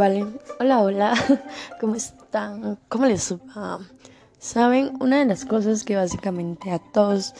Vale, 0.00 0.24
hola, 0.58 0.80
hola, 0.80 1.14
¿cómo 1.78 1.94
están? 1.94 2.78
¿Cómo 2.88 3.04
les 3.04 3.34
va? 3.34 3.80
Saben, 4.38 4.92
una 4.98 5.18
de 5.18 5.26
las 5.26 5.44
cosas 5.44 5.84
que 5.84 5.94
básicamente 5.94 6.70
a 6.70 6.78
todos 6.78 7.34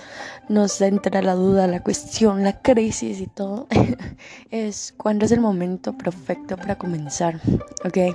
nos 0.51 0.79
entra 0.83 1.23
la 1.23 1.37
duda, 1.37 1.67
la 1.69 1.83
cuestión, 1.83 2.45
la 2.45 2.61
crisis 2.61 3.23
y 3.23 3.29
todo, 3.29 3.67
es 4.51 4.93
cuándo 4.99 5.25
es 5.25 5.33
el 5.33 5.41
momento 5.41 5.97
perfecto 5.97 6.59
para 6.59 6.77
comenzar, 6.77 7.41
¿ok? 7.83 8.15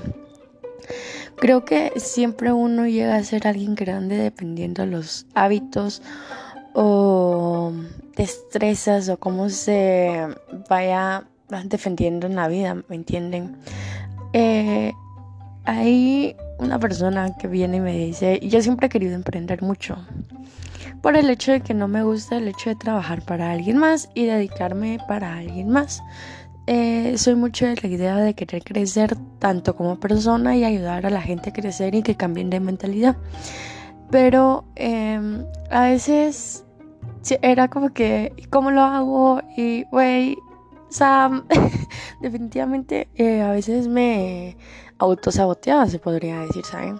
Creo 1.37 1.65
que 1.65 1.93
siempre 1.95 2.53
uno 2.53 2.85
llega 2.85 3.15
a 3.15 3.23
ser 3.23 3.47
alguien 3.47 3.73
grande 3.73 4.15
dependiendo 4.15 4.83
de 4.83 4.91
los 4.91 5.25
hábitos 5.33 6.03
o 6.75 7.73
destrezas 8.15 9.09
o 9.09 9.17
cómo 9.17 9.49
se 9.49 10.21
vaya 10.69 11.25
defendiendo 11.65 12.27
en 12.27 12.35
la 12.35 12.47
vida, 12.47 12.75
¿me 12.87 12.95
entienden? 12.95 13.57
Eh, 14.37 14.93
hay 15.63 16.35
una 16.59 16.77
persona 16.77 17.37
que 17.37 17.47
viene 17.47 17.77
y 17.77 17.79
me 17.79 17.93
dice, 17.93 18.41
yo 18.41 18.61
siempre 18.61 18.87
he 18.87 18.89
querido 18.89 19.15
emprender 19.15 19.61
mucho, 19.61 19.95
por 21.01 21.15
el 21.15 21.29
hecho 21.29 21.53
de 21.53 21.61
que 21.61 21.73
no 21.73 21.87
me 21.87 22.03
gusta 22.03 22.35
el 22.35 22.49
hecho 22.49 22.69
de 22.69 22.75
trabajar 22.75 23.21
para 23.21 23.53
alguien 23.53 23.77
más 23.77 24.09
y 24.13 24.25
dedicarme 24.25 24.99
para 25.07 25.37
alguien 25.37 25.69
más. 25.69 26.03
Eh, 26.67 27.17
soy 27.17 27.35
mucho 27.35 27.65
de 27.65 27.77
la 27.81 27.87
idea 27.87 28.17
de 28.17 28.33
querer 28.33 28.61
crecer 28.61 29.15
tanto 29.39 29.73
como 29.77 30.01
persona 30.01 30.53
y 30.57 30.65
ayudar 30.65 31.05
a 31.05 31.09
la 31.11 31.21
gente 31.21 31.51
a 31.51 31.53
crecer 31.53 31.95
y 31.95 32.03
que 32.03 32.17
cambien 32.17 32.49
de 32.49 32.59
mentalidad. 32.59 33.15
Pero 34.11 34.65
em, 34.75 35.45
a 35.71 35.83
veces 35.83 36.65
era 37.41 37.69
como 37.69 37.93
que, 37.93 38.33
¿cómo 38.49 38.69
lo 38.71 38.81
hago? 38.81 39.41
Y, 39.55 39.85
güey, 39.91 40.35
sea, 40.95 41.29
definitivamente 42.21 43.07
eh, 43.15 43.41
a 43.41 43.51
veces 43.51 43.87
me 43.87 44.57
autosaboteaba, 44.97 45.87
se 45.87 45.99
podría 45.99 46.39
decir, 46.41 46.65
¿saben? 46.65 46.99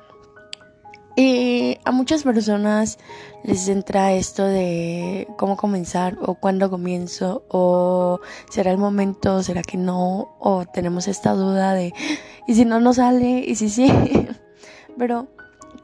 Y 1.18 1.78
a 1.86 1.92
muchas 1.92 2.24
personas 2.24 3.00
les 3.44 3.70
entra 3.70 4.12
esto 4.12 4.44
de 4.44 5.28
cómo 5.38 5.56
comenzar 5.56 6.18
o 6.22 6.36
cuándo 6.36 6.70
comienzo 6.70 7.46
o 7.48 8.20
será 8.50 8.72
el 8.72 8.78
momento, 8.78 9.42
será 9.42 9.62
que 9.62 9.78
no, 9.78 10.36
o 10.40 10.66
tenemos 10.66 11.08
esta 11.08 11.32
duda 11.32 11.74
de 11.74 11.94
y 12.48 12.56
si 12.56 12.66
no 12.66 12.82
nos 12.82 12.98
sale 12.98 13.46
y 13.48 13.56
si 13.56 13.70
sí. 13.70 13.90
Pero 14.98 15.28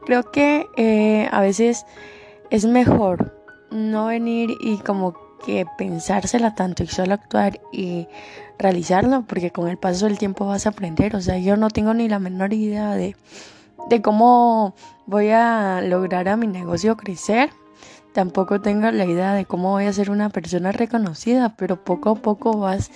creo 0.05 0.29
que 0.31 0.67
eh, 0.75 1.29
a 1.31 1.39
veces 1.39 1.85
es 2.49 2.65
mejor 2.65 3.33
no 3.71 4.07
venir 4.07 4.49
y 4.59 4.79
como 4.79 5.13
que 5.45 5.65
pensársela 5.77 6.55
tanto 6.55 6.83
y 6.83 6.87
solo 6.87 7.13
actuar 7.13 7.59
y 7.71 8.07
realizarlo, 8.57 9.23
porque 9.27 9.51
con 9.51 9.67
el 9.67 9.77
paso 9.77 10.05
del 10.05 10.17
tiempo 10.17 10.45
vas 10.45 10.65
a 10.65 10.69
aprender. 10.69 11.15
O 11.15 11.21
sea, 11.21 11.37
yo 11.37 11.57
no 11.57 11.69
tengo 11.69 11.93
ni 11.93 12.07
la 12.07 12.19
menor 12.19 12.53
idea 12.53 12.91
de, 12.91 13.15
de 13.89 14.01
cómo 14.01 14.75
voy 15.05 15.29
a 15.29 15.81
lograr 15.81 16.27
a 16.27 16.37
mi 16.37 16.47
negocio 16.47 16.95
crecer. 16.97 17.49
Tampoco 18.13 18.61
tengo 18.61 18.91
la 18.91 19.05
idea 19.05 19.33
de 19.33 19.45
cómo 19.45 19.71
voy 19.71 19.85
a 19.85 19.93
ser 19.93 20.11
una 20.11 20.29
persona 20.29 20.71
reconocida, 20.71 21.55
pero 21.55 21.83
poco 21.83 22.09
a 22.09 22.15
poco 22.15 22.57
vas 22.57 22.91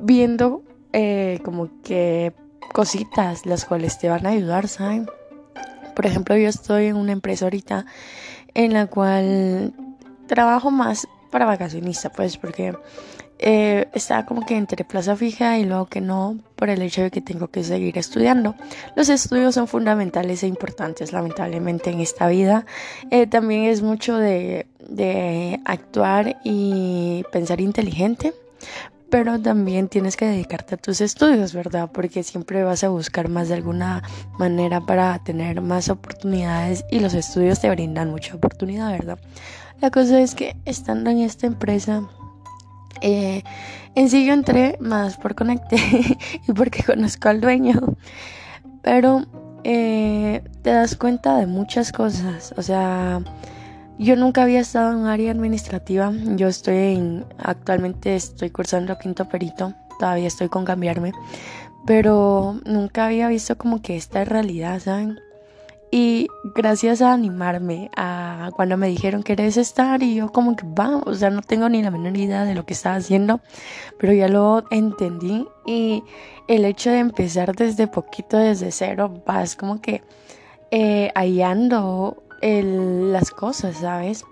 viendo 0.00 0.62
eh, 0.92 1.40
como 1.44 1.68
que 1.82 2.32
cositas 2.72 3.46
las 3.46 3.66
cuales 3.66 3.98
te 3.98 4.08
van 4.08 4.26
a 4.26 4.30
ayudar, 4.30 4.68
¿saben? 4.68 5.06
Por 5.94 6.06
ejemplo, 6.06 6.36
yo 6.36 6.48
estoy 6.48 6.86
en 6.86 6.96
una 6.96 7.12
empresa 7.12 7.44
ahorita 7.44 7.84
en 8.54 8.72
la 8.72 8.86
cual 8.86 9.74
trabajo 10.26 10.70
más 10.70 11.06
para 11.34 11.46
vacacionista, 11.46 12.10
pues, 12.10 12.36
porque 12.36 12.76
eh, 13.40 13.88
estaba 13.92 14.24
como 14.24 14.46
que 14.46 14.56
entre 14.56 14.84
plaza 14.84 15.16
fija 15.16 15.58
y 15.58 15.64
luego 15.64 15.86
que 15.86 16.00
no, 16.00 16.38
por 16.54 16.70
el 16.70 16.80
hecho 16.80 17.02
de 17.02 17.10
que 17.10 17.20
tengo 17.20 17.48
que 17.48 17.64
seguir 17.64 17.98
estudiando. 17.98 18.54
Los 18.94 19.08
estudios 19.08 19.56
son 19.56 19.66
fundamentales 19.66 20.44
e 20.44 20.46
importantes, 20.46 21.12
lamentablemente, 21.12 21.90
en 21.90 21.98
esta 22.00 22.28
vida. 22.28 22.66
Eh, 23.10 23.26
también 23.26 23.64
es 23.64 23.82
mucho 23.82 24.16
de, 24.16 24.68
de 24.88 25.58
actuar 25.64 26.36
y 26.44 27.24
pensar 27.32 27.60
inteligente, 27.60 28.32
pero 29.10 29.40
también 29.40 29.88
tienes 29.88 30.16
que 30.16 30.26
dedicarte 30.26 30.76
a 30.76 30.78
tus 30.78 31.00
estudios, 31.00 31.52
¿verdad? 31.52 31.90
Porque 31.92 32.22
siempre 32.22 32.62
vas 32.62 32.84
a 32.84 32.90
buscar 32.90 33.28
más 33.28 33.48
de 33.48 33.54
alguna 33.54 34.04
manera 34.38 34.80
para 34.82 35.18
tener 35.24 35.60
más 35.62 35.88
oportunidades 35.88 36.84
y 36.92 37.00
los 37.00 37.12
estudios 37.12 37.58
te 37.58 37.68
brindan 37.70 38.12
mucha 38.12 38.36
oportunidad, 38.36 38.92
¿verdad? 38.92 39.18
La 39.80 39.90
cosa 39.90 40.20
es 40.20 40.34
que 40.34 40.56
estando 40.64 41.10
en 41.10 41.18
esta 41.18 41.46
empresa, 41.46 42.08
eh, 43.00 43.42
en 43.94 44.08
sí 44.08 44.24
yo 44.26 44.32
entré 44.32 44.76
más 44.80 45.16
por 45.16 45.34
conecte 45.34 45.76
y 46.48 46.52
porque 46.52 46.82
conozco 46.82 47.28
al 47.28 47.40
dueño, 47.40 47.80
pero 48.82 49.24
eh, 49.62 50.42
te 50.62 50.70
das 50.70 50.96
cuenta 50.96 51.36
de 51.38 51.46
muchas 51.46 51.92
cosas, 51.92 52.54
o 52.56 52.62
sea, 52.62 53.22
yo 53.98 54.16
nunca 54.16 54.42
había 54.42 54.60
estado 54.60 54.92
en 54.92 54.98
un 54.98 55.06
área 55.06 55.30
administrativa, 55.30 56.12
yo 56.36 56.48
estoy 56.48 56.76
en, 56.76 57.26
actualmente 57.38 58.16
estoy 58.16 58.50
cursando 58.50 58.98
quinto 58.98 59.28
perito, 59.28 59.74
todavía 59.98 60.26
estoy 60.26 60.48
con 60.48 60.64
cambiarme, 60.64 61.12
pero 61.86 62.60
nunca 62.64 63.06
había 63.06 63.28
visto 63.28 63.56
como 63.56 63.82
que 63.82 63.96
esta 63.96 64.24
realidad, 64.24 64.80
¿saben? 64.80 65.18
Y 65.96 66.26
gracias 66.42 67.02
a 67.02 67.12
animarme 67.12 67.88
a 67.94 68.50
cuando 68.56 68.76
me 68.76 68.88
dijeron 68.88 69.22
que 69.22 69.34
eres 69.34 69.56
estar 69.56 70.02
y 70.02 70.16
yo 70.16 70.32
como 70.32 70.56
que 70.56 70.66
va, 70.66 70.96
o 70.96 71.14
sea, 71.14 71.30
no 71.30 71.40
tengo 71.40 71.68
ni 71.68 71.84
la 71.84 71.92
menor 71.92 72.16
idea 72.16 72.42
de 72.42 72.56
lo 72.56 72.66
que 72.66 72.72
estaba 72.72 72.96
haciendo, 72.96 73.38
pero 74.00 74.12
ya 74.12 74.26
lo 74.26 74.64
entendí 74.72 75.46
y 75.64 76.02
el 76.48 76.64
hecho 76.64 76.90
de 76.90 76.98
empezar 76.98 77.54
desde 77.54 77.86
poquito, 77.86 78.36
desde 78.36 78.72
cero, 78.72 79.22
vas 79.24 79.54
como 79.54 79.80
que 79.80 80.02
eh, 80.72 81.12
hallando 81.14 82.24
las 82.42 83.30
cosas, 83.30 83.76
¿sabes? 83.76 84.24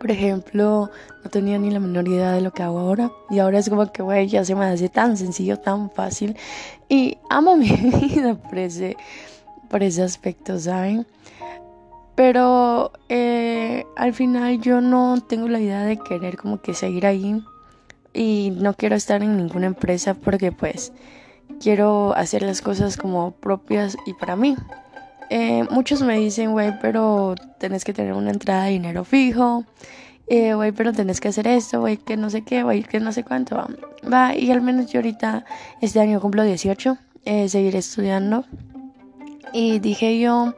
Por 0.00 0.10
ejemplo, 0.10 0.88
no 1.22 1.30
tenía 1.30 1.58
ni 1.58 1.70
la 1.70 1.80
menor 1.80 2.08
idea 2.08 2.32
de 2.32 2.40
lo 2.40 2.52
que 2.52 2.62
hago 2.62 2.78
ahora. 2.78 3.12
Y 3.28 3.38
ahora 3.40 3.58
es 3.58 3.68
como 3.68 3.92
que, 3.92 4.02
güey, 4.02 4.28
ya 4.28 4.46
se 4.46 4.54
me 4.54 4.64
hace 4.64 4.88
tan 4.88 5.18
sencillo, 5.18 5.58
tan 5.58 5.90
fácil. 5.90 6.38
Y 6.88 7.18
amo 7.28 7.54
mi 7.58 7.68
vida 7.68 8.34
por 8.34 8.58
ese, 8.58 8.96
por 9.70 9.82
ese 9.82 10.02
aspecto, 10.02 10.58
¿saben? 10.58 11.06
Pero 12.16 12.92
eh, 13.08 13.86
al 13.96 14.12
final 14.12 14.60
yo 14.60 14.80
no 14.80 15.22
tengo 15.26 15.48
la 15.48 15.60
idea 15.60 15.84
de 15.84 15.96
querer 15.96 16.36
como 16.36 16.60
que 16.60 16.74
seguir 16.74 17.06
ahí 17.06 17.42
y 18.12 18.52
no 18.56 18.74
quiero 18.74 18.96
estar 18.96 19.22
en 19.22 19.36
ninguna 19.36 19.66
empresa 19.66 20.14
porque 20.14 20.52
pues 20.52 20.92
quiero 21.60 22.14
hacer 22.16 22.42
las 22.42 22.60
cosas 22.60 22.96
como 22.96 23.30
propias 23.32 23.96
y 24.04 24.14
para 24.14 24.36
mí. 24.36 24.56
Eh, 25.30 25.64
muchos 25.70 26.02
me 26.02 26.18
dicen, 26.18 26.50
güey, 26.50 26.72
pero 26.80 27.36
tenés 27.58 27.84
que 27.84 27.92
tener 27.92 28.12
una 28.14 28.30
entrada 28.30 28.64
de 28.64 28.72
dinero 28.72 29.04
fijo, 29.04 29.64
eh, 30.26 30.54
güey, 30.54 30.72
pero 30.72 30.92
tenés 30.92 31.20
que 31.20 31.28
hacer 31.28 31.46
esto, 31.46 31.80
güey, 31.80 31.96
que 31.96 32.16
no 32.16 32.30
sé 32.30 32.42
qué, 32.42 32.64
güey, 32.64 32.82
que 32.82 32.98
no 32.98 33.12
sé 33.12 33.22
cuánto. 33.22 33.64
Va. 34.12 34.34
y 34.34 34.50
al 34.50 34.60
menos 34.60 34.90
yo 34.90 34.98
ahorita 34.98 35.44
este 35.80 36.00
año 36.00 36.20
cumplo 36.20 36.42
18, 36.42 36.98
eh, 37.24 37.48
seguiré 37.48 37.78
estudiando 37.78 38.44
y 39.52 39.78
dije 39.78 40.18
yo, 40.18 40.54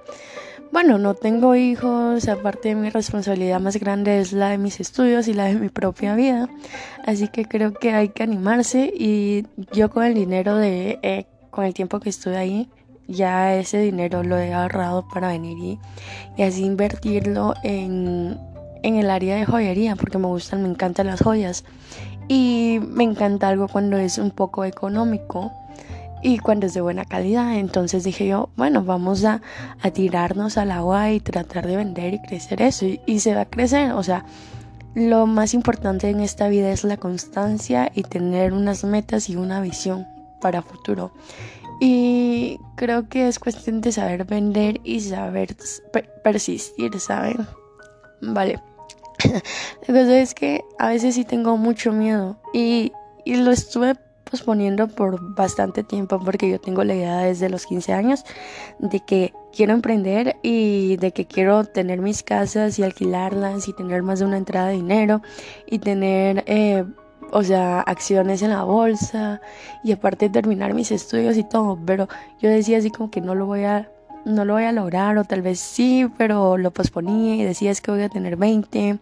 bueno, 0.73 0.99
no 0.99 1.15
tengo 1.15 1.55
hijos, 1.55 2.29
aparte 2.29 2.75
mi 2.75 2.89
responsabilidad 2.89 3.61
más 3.61 3.77
grande 3.77 4.21
es 4.21 4.33
la 4.33 4.49
de 4.49 4.59
mis 4.59 4.81
estudios 4.81 5.29
y 5.29 5.35
la 5.35 5.45
de 5.45 5.55
mi 5.55 5.69
propia 5.69 6.15
vida, 6.15 6.49
así 7.05 7.29
que 7.29 7.45
creo 7.45 7.75
que 7.75 7.93
hay 7.93 8.09
que 8.09 8.23
animarse 8.23 8.93
y 8.95 9.47
yo 9.73 9.91
con 9.91 10.05
el 10.05 10.15
dinero 10.15 10.57
de, 10.57 10.99
eh, 11.03 11.27
con 11.51 11.65
el 11.65 11.75
tiempo 11.75 12.01
que 12.01 12.09
estuve 12.09 12.37
ahí, 12.37 12.71
ya 13.09 13.55
ese 13.55 13.79
dinero 13.79 14.23
lo 14.23 14.39
he 14.39 14.55
ahorrado 14.55 15.07
para 15.13 15.29
venir 15.29 15.59
y, 15.59 15.79
y 16.37 16.43
así 16.43 16.65
invertirlo 16.65 17.55
en, 17.63 18.39
en 18.83 18.97
el 18.97 19.11
área 19.11 19.37
de 19.37 19.45
joyería, 19.45 19.97
porque 19.97 20.19
me 20.19 20.27
gustan, 20.27 20.63
me 20.63 20.69
encantan 20.69 21.07
las 21.07 21.23
joyas. 21.23 21.65
Y 22.29 22.81
me 22.89 23.05
encanta 23.05 23.49
algo 23.49 23.69
cuando 23.69 23.97
es 23.97 24.19
un 24.19 24.31
poco 24.31 24.65
económico 24.65 25.53
y 26.23 26.39
cuando 26.39 26.67
es 26.67 26.75
de 26.75 26.81
buena 26.81 27.05
calidad. 27.05 27.57
Entonces 27.57 28.05
dije 28.05 28.27
yo, 28.27 28.51
bueno, 28.57 28.85
vamos 28.85 29.25
a, 29.25 29.43
a 29.83 29.91
tirarnos 29.91 30.57
al 30.57 30.71
agua 30.71 31.11
y 31.11 31.21
tratar 31.21 31.67
de 31.67 31.77
vender 31.77 32.15
y 32.15 32.23
crecer 32.23 32.63
eso. 32.63 32.87
Y, 33.07 33.21
se 33.21 33.35
va 33.35 33.43
a 33.43 33.47
crecer. 33.47 33.93
O 33.93 34.03
sea, 34.03 34.25
lo 34.95 35.27
más 35.27 35.53
importante 35.53 36.09
en 36.09 36.21
esta 36.21 36.49
vida 36.49 36.71
es 36.71 36.85
la 36.85 36.97
constancia 36.97 37.91
y 37.95 38.05
tener 38.05 38.53
unas 38.53 38.85
metas 38.85 39.29
y 39.29 39.37
una 39.37 39.61
visión 39.61 40.07
para 40.41 40.63
futuro. 40.63 41.13
Y 41.81 42.61
creo 42.77 43.09
que 43.09 43.27
es 43.27 43.41
cuestión 43.41 43.81
de 43.81 43.91
saber 43.91 44.25
vender 44.25 44.81
y 44.85 45.01
saber 45.01 45.57
persistir, 46.23 47.01
¿saben? 47.01 47.47
Vale. 48.21 48.61
La 49.87 49.95
cosa 49.95 50.19
es 50.21 50.35
que 50.35 50.65
a 50.79 50.89
veces 50.89 51.17
sí 51.17 51.25
tengo 51.25 51.57
mucho 51.57 51.93
miedo 51.93 52.37
y, 52.53 52.93
y 53.25 53.37
lo 53.37 53.51
estuve 53.51 53.97
poniendo 54.41 54.89
por 54.89 55.35
bastante 55.35 55.85
tiempo 55.85 56.19
porque 56.19 56.49
yo 56.49 56.59
tengo 56.59 56.83
la 56.85 56.95
idea 56.95 57.19
desde 57.19 57.51
los 57.51 57.67
15 57.67 57.93
años 57.93 58.25
de 58.79 59.01
que 59.01 59.35
quiero 59.55 59.75
emprender 59.75 60.37
y 60.43 60.97
de 60.97 61.13
que 61.13 61.27
quiero 61.27 61.65
tener 61.65 62.01
mis 62.01 62.23
casas 62.23 62.79
y 62.79 62.83
alquilarlas 62.83 63.69
y 63.69 63.75
tener 63.75 64.03
más 64.03 64.21
de 64.21 64.25
una 64.25 64.39
entrada 64.39 64.69
de 64.69 64.75
dinero 64.77 65.21
y 65.67 65.79
tener 65.79 66.43
eh, 66.47 66.85
o 67.33 67.43
sea, 67.43 67.81
acciones 67.81 68.43
en 68.43 68.51
la 68.51 68.65
bolsa 68.65 69.41
y 69.85 69.93
aparte 69.93 70.29
terminar 70.29 70.75
mis 70.75 70.91
estudios 70.91 71.37
y 71.37 71.45
todo, 71.45 71.79
pero 71.85 72.09
yo 72.41 72.49
decía 72.49 72.79
así 72.79 72.91
como 72.91 73.11
que 73.11 73.21
no 73.21 73.35
lo 73.35 73.47
voy 73.47 73.65
a 73.65 73.91
no 74.25 74.45
lo 74.45 74.55
voy 74.55 74.65
a 74.65 74.73
lograr 74.73 75.19
o 75.19 75.25
tal 75.25 75.43
vez 75.43 75.59
sí, 75.59 76.07
pero 76.17 76.57
lo 76.57 76.71
posponía 76.71 77.35
y 77.35 77.45
decía 77.45 77.73
es 77.73 77.81
que 77.81 77.91
voy 77.91 78.03
a 78.03 78.09
tener 78.09 78.37
20 78.37 78.99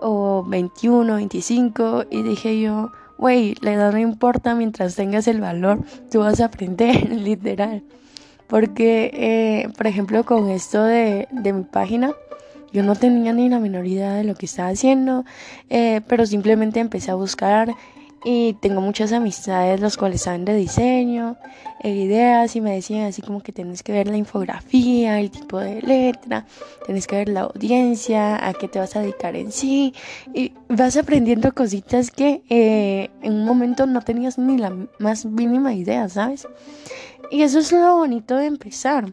o 0.00 0.44
21, 0.46 1.16
25 1.16 2.04
y 2.10 2.22
dije 2.22 2.60
yo, 2.60 2.90
güey, 3.18 3.54
la 3.60 3.72
edad 3.72 3.92
no 3.92 3.98
importa 3.98 4.54
mientras 4.54 4.94
tengas 4.94 5.28
el 5.28 5.40
valor, 5.40 5.80
tú 6.10 6.20
vas 6.20 6.40
a 6.40 6.46
aprender, 6.46 7.10
literal. 7.10 7.82
Porque, 8.46 9.10
eh, 9.14 9.68
por 9.76 9.86
ejemplo, 9.86 10.24
con 10.24 10.50
esto 10.50 10.84
de, 10.84 11.28
de 11.30 11.52
mi 11.52 11.64
página, 11.64 12.12
yo 12.72 12.82
no 12.82 12.96
tenía 12.96 13.32
ni 13.32 13.48
la 13.48 13.58
menor 13.58 13.86
idea 13.86 14.14
de 14.14 14.24
lo 14.24 14.34
que 14.34 14.46
estaba 14.46 14.70
haciendo, 14.70 15.24
eh, 15.68 16.00
pero 16.06 16.26
simplemente 16.26 16.80
empecé 16.80 17.10
a 17.10 17.14
buscar 17.14 17.74
y 18.24 18.54
tengo 18.54 18.80
muchas 18.80 19.12
amistades 19.12 19.80
los 19.80 19.96
cuales 19.96 20.22
saben 20.22 20.44
de 20.44 20.54
diseño, 20.54 21.36
e 21.80 21.90
ideas 21.90 22.54
y 22.54 22.60
me 22.60 22.74
decían 22.74 23.06
así 23.06 23.22
como 23.22 23.42
que 23.42 23.52
tienes 23.52 23.82
que 23.82 23.92
ver 23.92 24.06
la 24.06 24.16
infografía, 24.16 25.18
el 25.18 25.30
tipo 25.30 25.58
de 25.58 25.82
letra, 25.82 26.46
tienes 26.86 27.06
que 27.06 27.16
ver 27.16 27.28
la 27.28 27.42
audiencia, 27.42 28.46
a 28.46 28.54
qué 28.54 28.68
te 28.68 28.78
vas 28.78 28.94
a 28.94 29.00
dedicar 29.00 29.34
en 29.34 29.50
sí 29.50 29.92
y 30.32 30.52
vas 30.68 30.96
aprendiendo 30.96 31.52
cositas 31.52 32.10
que 32.10 32.42
eh, 32.48 33.10
en 33.22 33.32
un 33.32 33.44
momento 33.44 33.86
no 33.86 34.00
tenías 34.02 34.38
ni 34.38 34.58
la 34.58 34.72
más 34.98 35.24
mínima 35.24 35.74
idea, 35.74 36.08
¿sabes? 36.08 36.46
Y 37.30 37.42
eso 37.42 37.58
es 37.58 37.72
lo 37.72 37.96
bonito 37.96 38.36
de 38.36 38.46
empezar 38.46 39.12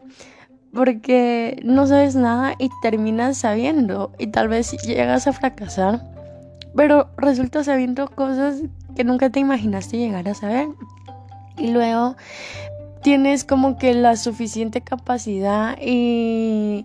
porque 0.72 1.60
no 1.64 1.86
sabes 1.86 2.14
nada 2.14 2.54
y 2.58 2.70
terminas 2.82 3.38
sabiendo 3.38 4.12
y 4.18 4.28
tal 4.28 4.48
vez 4.48 4.70
llegas 4.84 5.26
a 5.26 5.32
fracasar, 5.32 6.02
pero 6.76 7.10
resulta 7.16 7.64
sabiendo 7.64 8.08
cosas 8.08 8.62
que 8.94 9.04
nunca 9.04 9.30
te 9.30 9.40
imaginaste 9.40 9.96
llegar 9.96 10.28
a 10.28 10.34
saber. 10.34 10.68
Y 11.56 11.68
luego 11.68 12.16
tienes 13.02 13.44
como 13.44 13.78
que 13.78 13.94
la 13.94 14.16
suficiente 14.16 14.80
capacidad 14.82 15.76
y 15.80 16.84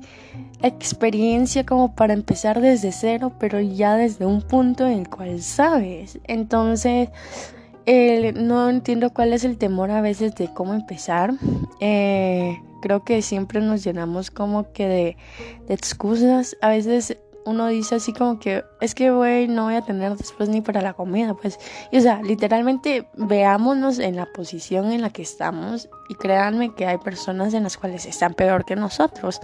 experiencia 0.62 1.66
como 1.66 1.94
para 1.96 2.14
empezar 2.14 2.62
desde 2.62 2.92
cero, 2.92 3.34
pero 3.40 3.60
ya 3.60 3.96
desde 3.96 4.26
un 4.26 4.42
punto 4.42 4.88
en 4.88 5.00
el 5.00 5.10
cual 5.10 5.42
sabes. 5.42 6.20
Entonces, 6.26 7.10
no 8.36 8.70
entiendo 8.70 9.12
cuál 9.12 9.34
es 9.34 9.44
el 9.44 9.58
temor 9.58 9.92
a 9.92 10.02
veces 10.02 10.36
de 10.36 10.52
cómo 10.54 10.74
empezar. 10.74 11.34
Eh, 11.80 12.58
creo 12.82 13.04
que 13.04 13.22
siempre 13.22 13.62
nos 13.62 13.84
llenamos 13.84 14.32
como 14.32 14.72
que 14.72 14.88
de, 14.88 15.18
excusas. 15.70 16.58
A 16.62 16.70
veces 16.70 17.18
uno 17.46 17.68
dice 17.68 17.96
así 17.96 18.12
como 18.12 18.40
que 18.40 18.64
es 18.82 18.96
que 18.96 19.10
no 19.48 19.64
voy 19.66 19.76
a 19.76 19.82
tener 19.82 20.16
después 20.16 20.50
ni 20.50 20.62
para 20.62 20.82
la 20.82 20.94
comida 20.94 21.36
pues. 21.36 21.60
Y 21.92 21.98
o 21.98 22.02
sea 22.02 22.22
literalmente 22.22 23.08
veámonos 23.14 24.00
en 24.00 24.16
la 24.16 24.26
posición 24.34 24.92
en 24.92 25.02
la 25.02 25.10
que 25.12 25.22
estamos 25.22 25.90
y 26.10 26.16
créanme 26.16 26.74
que 26.74 26.86
hay 26.86 26.98
personas 26.98 27.54
en 27.54 27.64
las 27.64 27.78
cuales 27.78 28.06
están 28.06 28.34
peor 28.34 28.66
que 28.66 28.76
nosotros. 28.76 29.40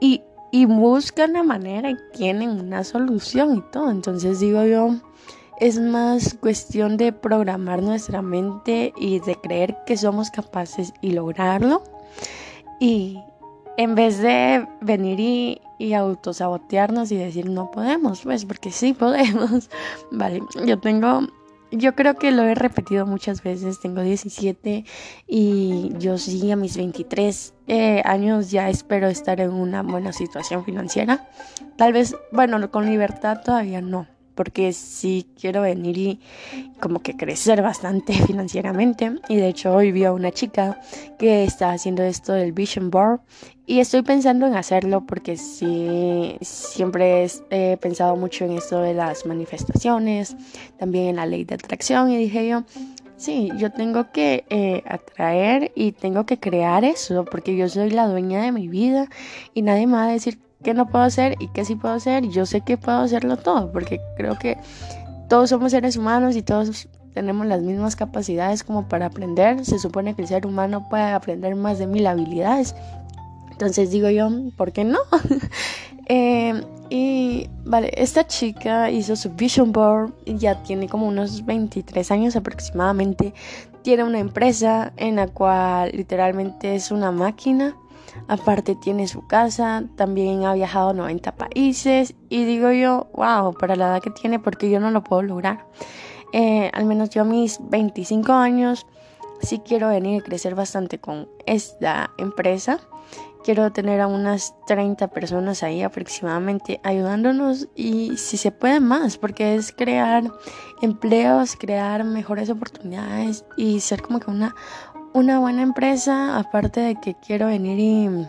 Y, 0.00 0.22
y 0.50 0.66
buscan 0.66 1.32
la 1.32 1.44
manera 1.44 1.90
y 1.90 1.96
tienen 2.12 2.50
una 2.50 2.82
solución 2.84 3.56
y 3.56 3.60
todo. 3.70 3.90
Entonces 3.90 4.40
digo 4.40 4.64
yo 4.64 4.96
es 5.60 5.78
más 5.78 6.34
cuestión 6.34 6.96
de 6.96 7.12
programar 7.12 7.82
nuestra 7.82 8.20
mente 8.20 8.92
y 8.96 9.20
de 9.20 9.36
creer 9.36 9.76
que 9.86 9.96
somos 9.96 10.30
capaces 10.32 10.92
y 11.00 11.12
lograrlo. 11.12 11.84
Y 12.80 13.22
en 13.76 13.94
vez 13.94 14.18
de 14.18 14.66
venir 14.80 15.20
y, 15.20 15.60
y 15.78 15.94
autosabotearnos 15.94 17.10
y 17.12 17.16
decir 17.16 17.48
no 17.48 17.70
podemos, 17.70 18.22
pues 18.22 18.44
porque 18.44 18.70
sí 18.70 18.92
podemos. 18.92 19.70
Vale, 20.10 20.42
yo 20.64 20.78
tengo, 20.78 21.22
yo 21.70 21.94
creo 21.94 22.14
que 22.14 22.30
lo 22.30 22.44
he 22.44 22.54
repetido 22.54 23.06
muchas 23.06 23.42
veces, 23.42 23.80
tengo 23.80 24.02
17 24.02 24.84
y 25.26 25.92
yo 25.98 26.18
sí 26.18 26.50
a 26.50 26.56
mis 26.56 26.76
23 26.76 27.54
eh, 27.66 28.02
años 28.04 28.50
ya 28.50 28.68
espero 28.68 29.08
estar 29.08 29.40
en 29.40 29.52
una 29.52 29.82
buena 29.82 30.12
situación 30.12 30.64
financiera. 30.64 31.28
Tal 31.76 31.92
vez, 31.92 32.14
bueno, 32.30 32.70
con 32.70 32.86
libertad 32.86 33.40
todavía 33.44 33.80
no, 33.80 34.06
porque 34.34 34.72
sí 34.72 35.26
quiero 35.40 35.62
venir 35.62 35.98
y 35.98 36.20
como 36.80 37.00
que 37.00 37.16
crecer 37.16 37.62
bastante 37.62 38.12
financieramente. 38.26 39.12
Y 39.28 39.36
de 39.36 39.48
hecho 39.48 39.74
hoy 39.74 39.92
vi 39.92 40.04
a 40.04 40.12
una 40.12 40.30
chica 40.30 40.80
que 41.18 41.44
está 41.44 41.72
haciendo 41.72 42.02
esto 42.02 42.32
del 42.32 42.52
Vision 42.52 42.90
Board 42.90 43.20
y 43.66 43.80
estoy 43.80 44.02
pensando 44.02 44.46
en 44.46 44.54
hacerlo 44.54 45.06
porque 45.06 45.36
sí, 45.36 46.36
siempre 46.40 47.26
he 47.50 47.76
pensado 47.76 48.16
mucho 48.16 48.44
en 48.44 48.52
esto 48.52 48.80
de 48.80 48.94
las 48.94 49.24
manifestaciones, 49.24 50.36
también 50.78 51.08
en 51.08 51.16
la 51.16 51.26
ley 51.26 51.44
de 51.44 51.54
atracción 51.54 52.10
y 52.10 52.16
dije 52.16 52.48
yo, 52.48 52.64
Sí, 53.22 53.52
yo 53.56 53.70
tengo 53.70 54.10
que 54.10 54.44
eh, 54.50 54.82
atraer 54.84 55.70
y 55.76 55.92
tengo 55.92 56.26
que 56.26 56.40
crear 56.40 56.84
eso 56.84 57.24
porque 57.24 57.56
yo 57.56 57.68
soy 57.68 57.90
la 57.90 58.08
dueña 58.08 58.42
de 58.42 58.50
mi 58.50 58.66
vida 58.66 59.08
y 59.54 59.62
nadie 59.62 59.86
me 59.86 59.92
va 59.92 60.06
a 60.06 60.08
decir 60.08 60.40
qué 60.62 60.74
no 60.74 60.88
puedo 60.88 61.04
hacer 61.04 61.36
y 61.40 61.48
qué 61.48 61.64
sí 61.64 61.74
puedo 61.74 61.94
hacer. 61.94 62.28
Yo 62.28 62.46
sé 62.46 62.62
que 62.62 62.76
puedo 62.76 62.98
hacerlo 62.98 63.36
todo, 63.36 63.70
porque 63.72 64.00
creo 64.16 64.38
que 64.38 64.58
todos 65.28 65.50
somos 65.50 65.72
seres 65.72 65.96
humanos 65.96 66.36
y 66.36 66.42
todos 66.42 66.88
tenemos 67.14 67.46
las 67.46 67.62
mismas 67.62 67.96
capacidades 67.96 68.64
como 68.64 68.88
para 68.88 69.06
aprender. 69.06 69.64
Se 69.64 69.78
supone 69.78 70.14
que 70.14 70.22
el 70.22 70.28
ser 70.28 70.46
humano 70.46 70.88
puede 70.88 71.04
aprender 71.04 71.54
más 71.54 71.78
de 71.78 71.86
mil 71.86 72.06
habilidades. 72.06 72.74
Entonces 73.50 73.90
digo 73.90 74.10
yo, 74.10 74.28
¿por 74.56 74.72
qué 74.72 74.84
no? 74.84 74.98
eh, 76.08 76.62
y 76.90 77.48
vale, 77.64 77.90
esta 77.96 78.26
chica 78.26 78.90
hizo 78.90 79.16
su 79.16 79.30
vision 79.30 79.72
board 79.72 80.12
y 80.24 80.36
ya 80.36 80.62
tiene 80.62 80.88
como 80.88 81.06
unos 81.06 81.44
23 81.46 82.10
años 82.10 82.36
aproximadamente. 82.36 83.32
Tiene 83.82 84.04
una 84.04 84.18
empresa 84.18 84.92
en 84.96 85.16
la 85.16 85.28
cual 85.28 85.90
literalmente 85.94 86.74
es 86.74 86.90
una 86.90 87.10
máquina 87.10 87.76
Aparte 88.28 88.74
tiene 88.74 89.08
su 89.08 89.26
casa, 89.26 89.84
también 89.96 90.44
ha 90.44 90.54
viajado 90.54 90.90
a 90.90 90.94
90 90.94 91.34
países 91.36 92.14
y 92.28 92.44
digo 92.44 92.70
yo, 92.72 93.08
wow, 93.14 93.54
para 93.54 93.76
la 93.76 93.86
edad 93.86 94.02
que 94.02 94.10
tiene, 94.10 94.38
porque 94.38 94.70
yo 94.70 94.80
no 94.80 94.90
lo 94.90 95.02
puedo 95.02 95.22
lograr. 95.22 95.66
Eh, 96.32 96.70
al 96.72 96.86
menos 96.86 97.10
yo 97.10 97.22
a 97.22 97.24
mis 97.24 97.58
25 97.60 98.32
años 98.32 98.86
sí 99.42 99.60
quiero 99.64 99.88
venir 99.88 100.20
y 100.20 100.24
crecer 100.24 100.54
bastante 100.54 100.98
con 100.98 101.28
esta 101.46 102.10
empresa. 102.16 102.80
Quiero 103.44 103.72
tener 103.72 104.00
a 104.00 104.06
unas 104.06 104.54
30 104.66 105.08
personas 105.08 105.64
ahí 105.64 105.82
aproximadamente 105.82 106.80
ayudándonos 106.84 107.68
y 107.74 108.16
si 108.16 108.36
se 108.36 108.52
puede 108.52 108.78
más, 108.78 109.18
porque 109.18 109.56
es 109.56 109.72
crear 109.72 110.30
empleos, 110.80 111.56
crear 111.56 112.04
mejores 112.04 112.50
oportunidades 112.50 113.44
y 113.56 113.80
ser 113.80 114.00
como 114.00 114.20
que 114.20 114.30
una, 114.30 114.54
una 115.14 115.38
buena 115.40 115.62
empresa, 115.62 116.38
aparte 116.38 116.80
de 116.80 116.94
que 116.96 117.14
quiero 117.14 117.46
venir 117.46 117.78
y, 117.78 118.26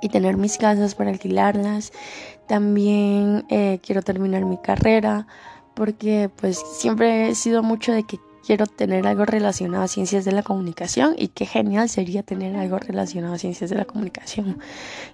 y 0.00 0.08
tener 0.08 0.36
mis 0.36 0.58
casas 0.58 0.94
para 0.94 1.10
alquilarlas, 1.10 1.92
también 2.46 3.44
eh, 3.48 3.80
quiero 3.82 4.02
terminar 4.02 4.44
mi 4.44 4.58
carrera, 4.58 5.26
porque 5.74 6.30
pues 6.36 6.62
siempre 6.78 7.28
he 7.28 7.34
sido 7.34 7.62
mucho 7.62 7.92
de 7.92 8.04
que 8.04 8.18
quiero 8.44 8.66
tener 8.66 9.06
algo 9.06 9.24
relacionado 9.24 9.84
a 9.84 9.88
ciencias 9.88 10.24
de 10.24 10.32
la 10.32 10.42
comunicación 10.42 11.14
y 11.16 11.28
qué 11.28 11.46
genial 11.46 11.88
sería 11.88 12.22
tener 12.22 12.56
algo 12.56 12.78
relacionado 12.78 13.34
a 13.34 13.38
ciencias 13.38 13.70
de 13.70 13.76
la 13.76 13.84
comunicación. 13.84 14.58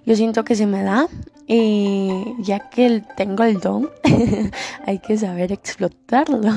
Yo 0.05 0.15
siento 0.15 0.43
que 0.43 0.55
se 0.55 0.65
me 0.65 0.83
da 0.83 1.07
y 1.47 2.35
ya 2.39 2.69
que 2.69 3.03
tengo 3.15 3.43
el 3.43 3.59
don, 3.59 3.89
hay 4.85 4.99
que 4.99 5.17
saber 5.17 5.51
explotarlo. 5.51 6.51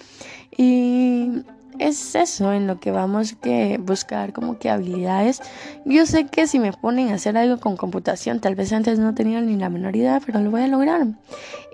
y 0.56 1.42
es 1.78 2.14
eso 2.14 2.52
en 2.52 2.66
lo 2.66 2.80
que 2.80 2.90
vamos 2.90 3.34
que 3.34 3.78
buscar 3.78 4.32
como 4.32 4.58
que 4.58 4.70
habilidades. 4.70 5.40
Yo 5.84 6.06
sé 6.06 6.26
que 6.26 6.46
si 6.46 6.58
me 6.58 6.72
ponen 6.72 7.10
a 7.10 7.14
hacer 7.14 7.36
algo 7.36 7.58
con 7.58 7.76
computación, 7.76 8.40
tal 8.40 8.54
vez 8.54 8.72
antes 8.72 8.98
no 8.98 9.14
tenía 9.14 9.40
ni 9.40 9.56
la 9.56 9.68
menor 9.68 9.96
idea, 9.96 10.20
pero 10.24 10.40
lo 10.40 10.50
voy 10.50 10.62
a 10.62 10.68
lograr 10.68 11.06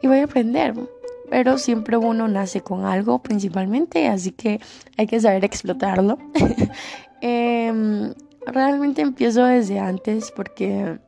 y 0.03 0.07
voy 0.07 0.19
a 0.19 0.25
aprender. 0.25 0.75
Pero 1.31 1.59
siempre 1.59 1.97
uno 1.97 2.29
nace 2.29 2.61
con 2.61 2.85
algo 2.85 3.21
principalmente, 3.21 4.09
así 4.09 4.31
que 4.31 4.61
hay 4.97 5.07
que 5.07 5.21
saber 5.21 5.45
explotarlo. 5.45 6.19
Em, 7.27 8.13
realmente 8.47 9.01
empiezo 9.01 9.47
desde 9.47 9.79
antes 9.79 10.31
porque 10.31 10.99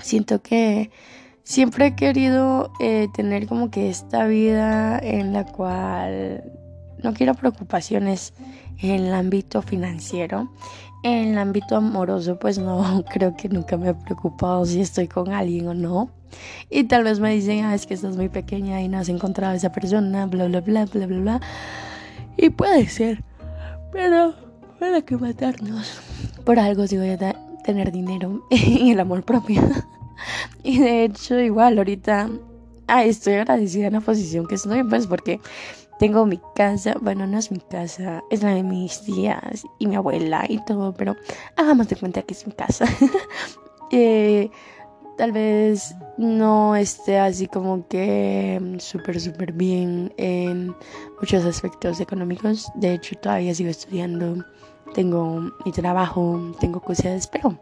siento 0.00 0.40
que 0.42 0.92
siempre 1.42 1.86
he 1.86 1.96
querido 1.96 2.70
eh, 2.78 3.08
tener 3.14 3.48
como 3.48 3.68
que 3.68 3.88
esta 3.88 4.26
vida 4.26 4.96
en 5.00 5.32
la 5.32 5.44
cual 5.44 6.57
no 7.02 7.14
quiero 7.14 7.34
preocupaciones 7.34 8.34
en 8.78 8.90
el 8.90 9.14
ámbito 9.14 9.62
financiero. 9.62 10.50
En 11.04 11.28
el 11.28 11.38
ámbito 11.38 11.76
amoroso, 11.76 12.38
pues 12.38 12.58
no, 12.58 13.04
creo 13.10 13.36
que 13.36 13.48
nunca 13.48 13.76
me 13.76 13.90
he 13.90 13.94
preocupado 13.94 14.64
si 14.66 14.80
estoy 14.80 15.08
con 15.08 15.32
alguien 15.32 15.68
o 15.68 15.74
no. 15.74 16.10
Y 16.70 16.84
tal 16.84 17.04
vez 17.04 17.20
me 17.20 17.32
dicen, 17.32 17.64
ah, 17.64 17.74
es 17.74 17.86
que 17.86 17.94
estás 17.94 18.16
muy 18.16 18.28
pequeña 18.28 18.82
y 18.82 18.88
no 18.88 18.98
has 18.98 19.08
encontrado 19.08 19.54
a 19.54 19.56
esa 19.56 19.72
persona, 19.72 20.26
bla, 20.26 20.46
bla, 20.46 20.60
bla, 20.60 20.84
bla, 20.86 21.06
bla, 21.06 21.18
bla. 21.18 21.40
Y 22.36 22.50
puede 22.50 22.86
ser, 22.88 23.22
pero 23.92 24.34
para 24.78 25.02
que 25.02 25.16
matarnos. 25.16 26.00
Por 26.44 26.58
algo 26.58 26.86
si 26.86 26.96
voy 26.96 27.10
a 27.10 27.34
tener 27.64 27.92
dinero 27.92 28.46
y 28.50 28.92
el 28.92 29.00
amor 29.00 29.24
propio. 29.24 29.62
y 30.62 30.78
de 30.78 31.04
hecho, 31.04 31.38
igual, 31.38 31.78
ahorita 31.78 32.28
ah, 32.86 33.04
estoy 33.04 33.34
agradecida 33.34 33.86
en 33.86 33.94
la 33.94 34.00
posición 34.00 34.46
que 34.46 34.56
estoy, 34.56 34.82
pues 34.84 35.06
porque 35.06 35.40
tengo 35.98 36.26
mi 36.26 36.40
casa, 36.54 36.94
bueno, 37.00 37.26
no 37.26 37.38
es 37.38 37.50
mi 37.50 37.58
casa, 37.58 38.22
es 38.30 38.42
la 38.42 38.54
de 38.54 38.62
mis 38.62 39.02
tías 39.02 39.64
y 39.78 39.86
mi 39.86 39.96
abuela 39.96 40.44
y 40.48 40.64
todo, 40.64 40.94
pero 40.94 41.16
hagamos 41.56 41.88
de 41.88 41.96
cuenta 41.96 42.22
que 42.22 42.34
es 42.34 42.46
mi 42.46 42.52
casa. 42.52 42.86
eh, 43.90 44.50
tal 45.18 45.32
vez 45.32 45.96
no 46.16 46.76
esté 46.76 47.18
así 47.18 47.48
como 47.48 47.86
que 47.88 48.58
mm, 48.62 48.78
súper, 48.78 49.20
súper 49.20 49.52
bien 49.52 50.12
en 50.16 50.74
muchos 51.20 51.44
aspectos 51.44 52.00
económicos. 52.00 52.70
De 52.76 52.94
hecho, 52.94 53.16
todavía 53.16 53.52
sigo 53.52 53.68
estudiando, 53.68 54.44
tengo 54.94 55.50
mi 55.64 55.72
trabajo, 55.72 56.54
tengo 56.60 56.80
cosas, 56.80 57.26
pero 57.26 57.58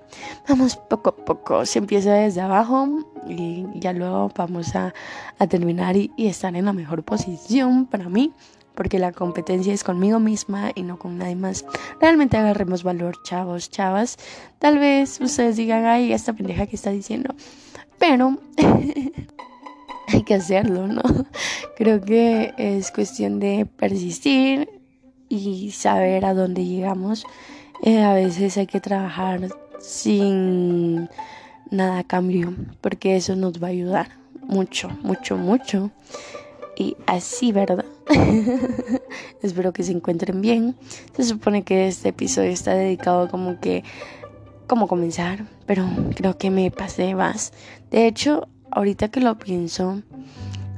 vamos 0.46 0.76
poco 0.76 1.10
a 1.10 1.16
poco. 1.16 1.64
Se 1.64 1.78
empieza 1.78 2.12
desde 2.12 2.42
abajo 2.42 2.88
y 3.26 3.64
ya 3.74 3.94
luego 3.94 4.30
vamos 4.36 4.76
a, 4.76 4.92
terminar 5.48 5.96
y 5.96 6.12
estar 6.18 6.54
en 6.54 6.66
la 6.66 6.74
mejor 6.74 7.02
posición 7.04 7.86
para 7.86 8.08
mí 8.10 8.32
porque 8.76 8.98
la 8.98 9.10
competencia 9.10 9.72
es 9.72 9.82
conmigo 9.82 10.20
misma 10.20 10.70
y 10.74 10.82
no 10.82 10.98
con 10.98 11.18
nadie 11.18 11.34
más. 11.34 11.64
Realmente 12.00 12.36
agarremos 12.36 12.82
valor, 12.82 13.16
chavos, 13.24 13.70
chavas. 13.70 14.18
Tal 14.58 14.78
vez 14.78 15.20
ustedes 15.20 15.56
digan, 15.56 15.84
ay, 15.86 16.12
esta 16.12 16.34
pendeja 16.34 16.66
que 16.66 16.76
está 16.76 16.90
diciendo, 16.90 17.34
pero 17.98 18.38
hay 20.08 20.22
que 20.22 20.34
hacerlo, 20.34 20.86
¿no? 20.86 21.02
Creo 21.76 22.00
que 22.00 22.54
es 22.58 22.92
cuestión 22.92 23.40
de 23.40 23.66
persistir 23.66 24.68
y 25.28 25.70
saber 25.72 26.24
a 26.24 26.34
dónde 26.34 26.64
llegamos. 26.64 27.24
Eh, 27.82 28.02
a 28.02 28.14
veces 28.14 28.56
hay 28.56 28.66
que 28.66 28.80
trabajar 28.80 29.48
sin 29.80 31.08
nada 31.70 31.98
a 32.00 32.04
cambio, 32.04 32.54
porque 32.80 33.16
eso 33.16 33.36
nos 33.36 33.62
va 33.62 33.68
a 33.68 33.70
ayudar 33.70 34.08
mucho, 34.42 34.90
mucho, 35.02 35.36
mucho. 35.36 35.90
Y 36.76 36.96
así, 37.06 37.52
¿verdad? 37.52 37.84
Espero 39.42 39.72
que 39.72 39.82
se 39.82 39.92
encuentren 39.92 40.42
bien. 40.42 40.76
Se 41.16 41.24
supone 41.24 41.62
que 41.62 41.88
este 41.88 42.10
episodio 42.10 42.50
está 42.50 42.74
dedicado 42.74 43.28
como 43.28 43.58
que 43.60 43.82
cómo 44.66 44.86
comenzar, 44.86 45.46
pero 45.64 45.86
creo 46.14 46.36
que 46.36 46.50
me 46.50 46.70
pasé 46.70 47.14
más. 47.14 47.52
De 47.90 48.06
hecho, 48.06 48.48
ahorita 48.70 49.08
que 49.08 49.20
lo 49.20 49.38
pienso, 49.38 50.02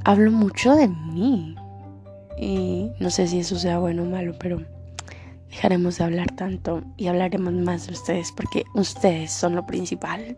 hablo 0.05 0.31
mucho 0.31 0.73
de 0.75 0.87
mí. 0.87 1.55
Y 2.39 2.89
no 2.99 3.09
sé 3.09 3.27
si 3.27 3.39
eso 3.39 3.59
sea 3.59 3.79
bueno 3.79 4.03
o 4.03 4.05
malo, 4.05 4.35
pero 4.39 4.61
dejaremos 5.49 5.97
de 5.97 6.03
hablar 6.05 6.31
tanto 6.31 6.83
y 6.95 7.07
hablaremos 7.07 7.53
más 7.53 7.87
de 7.87 7.93
ustedes 7.93 8.31
porque 8.31 8.63
ustedes 8.73 9.31
son 9.31 9.55
lo 9.55 9.65
principal. 9.65 10.37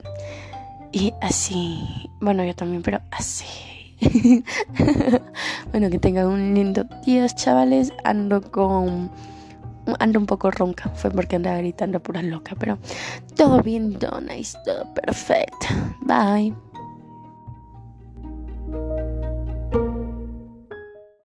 Y 0.91 1.13
así, 1.21 1.79
bueno, 2.19 2.43
yo 2.43 2.55
también, 2.55 2.81
pero 2.81 2.99
así. 3.11 3.80
bueno, 5.72 5.89
que 5.89 6.00
tengan 6.00 6.27
un 6.27 6.53
lindo 6.53 6.86
día, 7.05 7.27
chavales. 7.27 7.93
Ando 8.03 8.41
con. 8.41 9.12
Ando 10.00 10.20
un 10.20 10.25
poco 10.25 10.51
ronca. 10.51 10.89
Fue 10.89 11.12
porque 11.12 11.36
andaba 11.36 11.58
gritando 11.58 12.00
pura 12.00 12.22
loca. 12.22 12.55
Pero 12.60 12.77
todo 13.36 13.62
bien, 13.62 13.98
todo 13.98 14.22
nice, 14.22 14.58
todo 14.65 14.91
perfecto. 14.93 15.67
Bye. 16.01 16.53